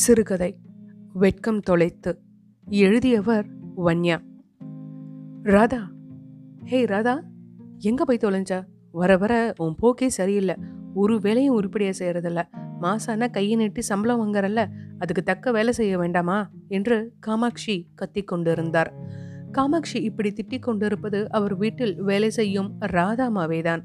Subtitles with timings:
[0.00, 0.58] சிறுகதை.
[1.12, 2.20] வெட்கம் தொலைத்து.
[2.68, 3.46] எழுதியவர்
[3.76, 4.18] வன்யா.
[5.42, 5.90] ராதா.
[6.64, 7.22] ஹே ராதா.
[7.78, 8.64] எங்கே போய் தொலைஞ்சா?
[8.90, 10.54] வர வர உன் போக்கே சரியில்லை.
[10.94, 12.42] ஒரு வேலையும் உருப்படியாக செய்கிறதில்ல
[12.80, 14.68] மாசானா கையை நீட்டி சம்பளம் வாங்குறல்ல.
[14.98, 16.50] அதுக்கு தக்க வேலை செய்ய வேண்டாமா?
[16.68, 18.94] என்று காமாட்சி கத்தி கொண்டிருந்தார்.
[19.52, 23.82] காமாட்சி இப்படி திட்டிக் கொண்டிருப்பது அவர் வீட்டில் வேலை செய்யும் ராதாமாவேதான்.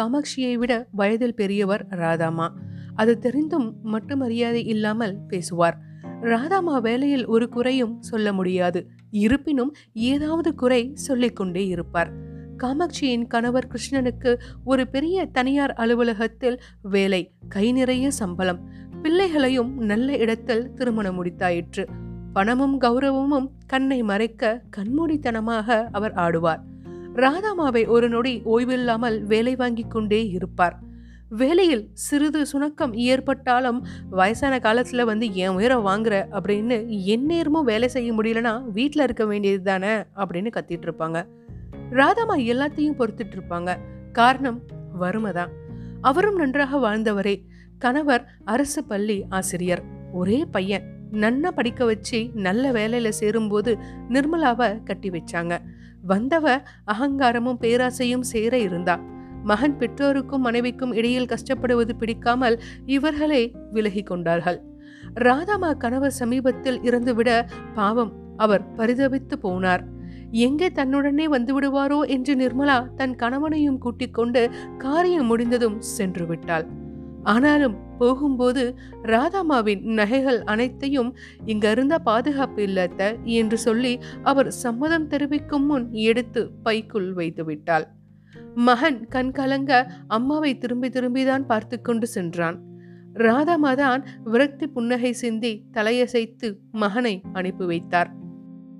[0.00, 2.58] காமாட்சியை விட வயதில் பெரியவர் ராதாமா.
[2.94, 5.78] அது தெரிந்தும் மட்டு மரியாதை இல்லாமல் பேசுவார்.
[6.20, 8.88] ராதாமா வேலையில் ஒரு குறையும் சொல்ல முடியாது.
[9.10, 12.10] இருப்பினும் ஏதாவது குறை சொல்லிக்கொண்டே இருப்பார்.
[12.56, 18.68] காமாட்சியின் கணவர் கிருஷ்ணனுக்கு ஒரு பெரிய தனியார் அலுவலகத்தில் வேலை கை நிறைய சம்பளம்
[19.02, 21.86] பிள்ளைகளையும் நல்ல இடத்தில் திருமணம் முடித்தாயிற்று.
[22.32, 26.60] பணமும் கௌரவமும் கண்ணை மறைக்க கண்மூடித்தனமாக அவர் ஆடுவார்.
[27.14, 30.78] ராதாமாவை ஒரு நொடி ஓய்வில்லாமல் வேலை வாங்கிக் கொண்டே இருப்பார்.
[31.36, 38.70] வேலையில் சிறிது சுணக்கம் ஏற்பட்டாலும் வயசான காலத்தில் வந்து என் உயரம் வாங்குற அப்படின்னு எந்நேரமும் வேலை செய்ய முடியலன்னா
[38.72, 41.26] வீட்டில் இருக்க வேண்டியது தானே அப்படின்னு கத்திட்டு இருப்பாங்க.
[41.90, 43.76] ராதாமா எல்லாத்தையும் பொறுத்துட்டு இருப்பாங்க.
[44.12, 44.62] காரணம்
[44.98, 45.48] வறுமை தான்.
[46.00, 47.44] அவரும் நன்றாக வாழ்ந்தவரே.
[47.78, 49.82] கணவர் அரசு பள்ளி ஆசிரியர்.
[50.12, 50.96] ஒரே பையன்.
[51.12, 55.58] நன்னா படிக்க வச்சு நல்ல வேலையில சேரும்போது நிர்மலாவை கட்டி வச்சாங்க.
[56.08, 59.00] வந்தவ அகங்காரமும் பேராசையும் சேர இருந்தா.
[59.42, 64.58] மகன் பெற்றோருக்கும் மனைவிக்கும் இடையில் கஷ்டப்படுவது பிடிக்காமல் இவர்களே விலகி கொண்டார்கள்.
[65.20, 67.30] ராதாமா கணவர் சமீபத்தில் இறந்துவிட
[67.74, 69.82] பாவம் அவர் பரிதவித்து போனார்.
[70.40, 74.42] எங்கே தன்னுடனே வந்து விடுவாரோ என்று நிர்மலா தன் கணவனையும் கூட்டிக் கொண்டு
[74.78, 76.66] காரியம் முடிந்ததும் சென்று விட்டாள்
[77.24, 78.62] ஆனாலும் போகும்போது
[79.04, 81.10] ராதாமாவின் நகைகள் அனைத்தையும்
[81.44, 87.86] இங்க இருந்த பாதுகாப்பு இல்லத்த என்று சொல்லி அவர் சம்மதம் தெரிவிக்கும் முன் எடுத்து பைக்குள் வைத்து விட்டாள்
[88.54, 92.60] மகன் கண் கலங்க அம்மாவை திரும்பி திரும்பிதான் பார்த்து கொண்டு சென்றான்.
[93.14, 98.10] ராதாமாதான் விரக்தி புன்னகை சிந்தி தலையசைத்து மகனை அனுப்பி வைத்தார்.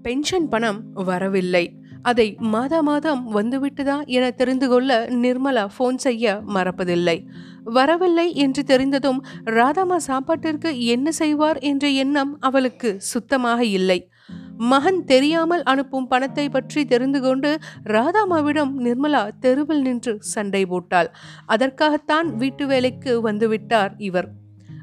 [0.03, 1.77] பென்ஷன் பணம் வரவில்லை.
[2.03, 7.27] அதை மாதா மாதம் வந்துவிட்டதா என தெரிந்து கொள்ள நிர்மலா ஃபோன் செய்ய மறப்பதில்லை.
[7.65, 14.09] வரவில்லை என்று தெரிந்ததும் ராதாமா சாப்பாட்டிற்கு என்ன செய்வார் என்ற எண்ணம் அவளுக்கு சுத்தமாக இல்லை.
[14.71, 17.51] மகன் தெரியாமல் அனுப்பும் பணத்தை பற்றி தெரிந்து கொண்டு
[17.85, 21.09] ராதாமாவிடம் நிர்மலா தெருவில் நின்று சண்டை போட்டாள்.
[21.47, 24.29] அதற்காகத்தான் வீட்டு வேலைக்கு வந்துவிட்டார் இவர்.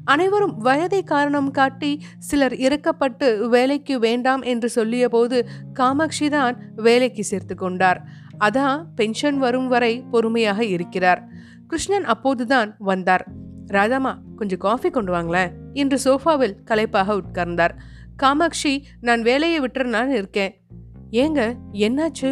[0.04, 5.38] அனைவரும் வயதை காரணம் காட்டி சிலர் இறக்கப்பட்டு வேலைக்கு வேண்டாம் என்று சொல்லிய போது
[5.72, 8.00] காமாட்சி தான் வேலைக்கு சேர்த்து கொண்டார்.
[8.38, 11.22] அதான் பென்ஷன் வரும் வரை பொறுமையாக இருக்கிறார்.
[11.66, 13.24] கிருஷ்ணன் அப்போதுதான் வந்தார்.
[13.66, 17.74] ராதாமா கொஞ்சம் காஃபி கொண்டு வாங்களேன் என்று சோஃபாவில் களைப்பாக உட்கார்ந்தார்.
[18.22, 20.52] காமாட்சி நான் வேலையை விட்டுறனான்னு இருக்கேன்.
[21.22, 21.40] ஏங்க
[21.86, 22.30] என்னாச்சு?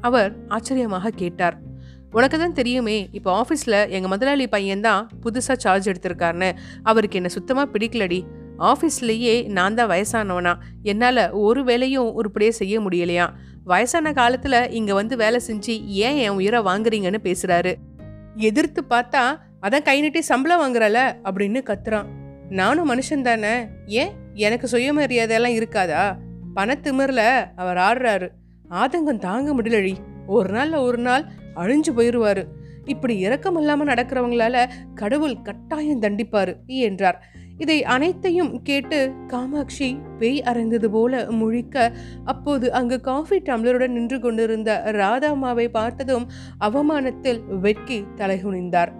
[0.00, 1.56] அவர் ஆச்சரியமாக கேட்டார்.
[2.16, 6.50] உனக்கு தான் தெரியுமே இப்போ ஆஃபீஸில் எங்கள் முதலாளி பையன் தான் புதுசாக சார்ஜ் எடுத்திருக்காருன்னு.
[6.82, 8.20] அவருக்கு என்னை சுத்தமாக பிடிக்கலடி.
[8.70, 10.52] ஆஃபீஸ்லேயே நான் தான் வயசானவனா.
[10.82, 13.26] என்னால் ஒரு வேலையும் உருப்படியே செய்ய முடியலையா?
[13.72, 15.74] வயசான காலத்தில் இங்கே வந்து வேலை செஞ்சு
[16.06, 17.74] ஏன் என் உயிரை வாங்குறீங்கன்னு பேசுகிறாரு
[18.50, 19.24] எதிர்த்து பார்த்தா
[19.64, 22.08] அதான் கை நீட்டி சம்பளம் வாங்குறல அப்படின்னு கத்துறான்.
[22.48, 23.66] நானும் மனுஷன் தானே?
[23.86, 24.10] ஏன்?
[24.34, 26.16] எனக்கு சுயமரியாதையெல்லாம் இருக்காதா?
[26.56, 28.30] பணத்திமிரில் அவர் ஆடுறாரு.
[28.70, 29.94] ஆதங்கம் தாங்க முடியலடி.
[30.26, 31.24] ஒரு நாளில் ஒரு நாள்
[31.56, 32.46] அழிஞ்சு போயிடுவார்
[32.84, 37.24] இப்படி இரக்கம் இல்லாமல் நடக்கிறவங்களால கடவுள் கட்டாயம் தண்டிப்பாரு என்றார்.
[37.58, 41.92] இதை அனைத்தையும் கேட்டு காமாட்சி பேய் அறைந்தது போல முழிக்க
[42.24, 46.30] அப்போது அங்கு காஃபி டம்ளருடன் நின்று கொண்டிருந்த ராதாமாவை பார்த்ததும்
[46.60, 48.92] அவமானத்தில் வெட்கி தலைகுனிந்தார்.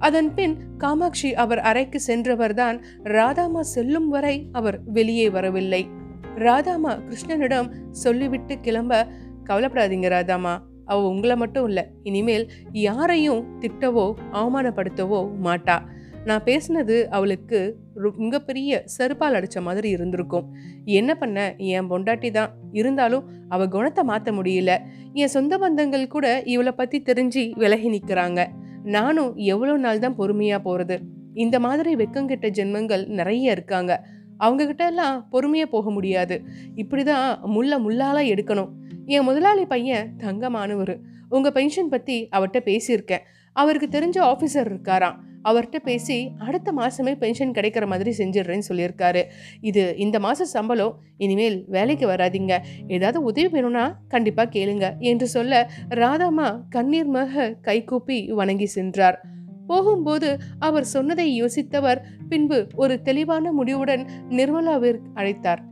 [0.00, 5.88] அதன் பின் காமாட்சி அவர் அறைக்கு சென்றவர்தான் ராதாமா செல்லும் வரை அவர் வெளியே வரவில்லை.
[6.34, 9.06] ராதாமா கிருஷ்ணனிடம் சொல்லிவிட்டு கிளம்ப
[9.44, 15.76] கவலைப்படாதீங்க ராதாமா அவ உங்களை மட்டும் இல்லை இனிமேல் யாரையும் திட்டவோ அவமானப்படுத்தவோ மாட்டா.
[16.24, 20.54] நான் பேசினது அவளுக்கு மிகப்பெரிய செருப்பால் அடித்த மாதிரி இருந்திருக்கும்.
[20.84, 21.54] என்ன பண்ண?
[21.56, 22.54] என் பொண்டாட்டி தான்.
[22.72, 24.78] இருந்தாலும் அவ குணத்தை மாற்ற முடியல.
[25.12, 28.46] என் சொந்த பந்தங்கள் கூட இவளை பத்தி தெரிஞ்சு விலகி நிற்கிறாங்க
[28.84, 30.98] நானும் எவ்வளோ நாள் தான் பொறுமையா போறது?
[31.34, 34.06] இந்த மாதிரி வெக்கங்கிட்ட ஜென்மங்கள் நிறைய இருக்காங்க.
[34.36, 36.42] அவங்க கிட்ட எல்லாம் பொறுமையா போக முடியாது.
[36.76, 38.70] இப்படிதான் முள்ள முள்ளால எடுக்கணும்.
[39.14, 40.92] என் முதலாளி பையன் தங்கமானவர்.
[41.28, 43.24] உங்கள் பென்ஷன் பற்றி அவர்கிட்ட பேசியிருக்கேன்.
[43.56, 45.16] அவருக்கு தெரிஞ்ச ஆஃபீஸர் இருக்காராம்.
[45.44, 49.22] அவர்கிட்ட பேசி அடுத்த மாதமே பென்ஷன் கிடைக்கிற மாதிரி செஞ்சிடுறேன்னு சொல்லியிருக்காரு.
[49.60, 52.56] இது இந்த மாத சம்பளம் இனிமேல் வேலைக்கு வராதிங்க.
[52.88, 55.62] ஏதாவது உதவி வேணும்னா கண்டிப்பாக கேளுங்க என்று சொல்ல
[56.02, 59.18] ராதாமா கண்ணீர் மக கைகூப்பி வணங்கி சென்றார்.
[59.66, 65.62] போகும்போது அவர் சொன்னதை யோசித்தவர் பின்பு ஒரு தெளிவான முடிவுடன் நிர்மலாவிற்கு அழைத்தார்.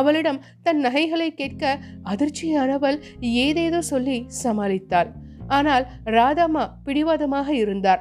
[0.00, 1.64] அவளிடம் தன் நகைகளை கேட்க
[2.12, 2.98] அதிர்ச்சியானவள்
[3.46, 5.10] ஏதேதோ சொல்லி சமாளித்தாள்.
[5.56, 5.84] ஆனால்
[6.16, 8.00] ராதாமா பிடிவாதமாக இருந்தார்.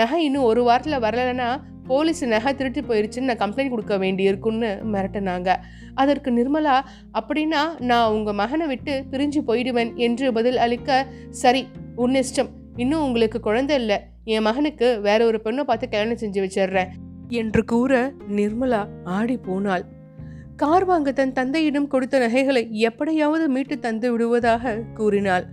[0.00, 1.48] நகை இன்னும் ஒரு வாரத்தில் வரலன்னா
[1.88, 5.48] போலீஸ் நகை திருட்டு போயிருச்சுன்னு நான் கம்ப்ளைண்ட் கொடுக்க வேண்டியிருக்குன்னு மிரட்டினாங்க.
[6.02, 6.76] அதற்கு நிர்மலா
[7.18, 10.90] அப்படின்னா நான் உங்கள் மகனை விட்டு பிரிஞ்சு போயிடுவேன் என்று பதில் அளிக்க
[11.42, 11.62] சரி
[12.04, 12.50] உன் இஷ்டம்.
[12.82, 13.98] இன்னும் உங்களுக்கு குழந்தை இல்லை.
[14.34, 16.92] என் மகனுக்கு வேற ஒரு பெண்ணை பார்த்து கல்யாணம் செஞ்சு வச்சிடுறேன்
[17.40, 17.92] என்று கூற
[18.38, 18.80] நிர்மலா
[19.16, 19.84] ஆடி போனாள்.
[20.56, 25.46] கார் வாங்க தன் தந்தையிடம் கொடுத்த நகைகளை எப்படியாவது மீட்டு தந்து விடுவதாக கூறினாள்.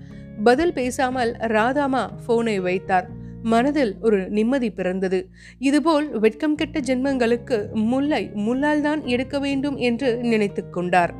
[0.44, 3.09] பதில் பேசாமல் ராதாமா போனை வைத்தார்.
[3.44, 5.30] மனதில் ஒரு நிம்மதி பிறந்தது.
[5.59, 11.13] இதுபோல் வெட்கம் கெட்ட ஜென்மங்களுக்கு முல்லை முள்ளால் தான் எடுக்க வேண்டும் என்று நினைத்து கொண்டார்.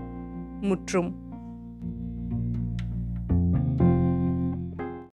[0.62, 1.31] முற்றும்.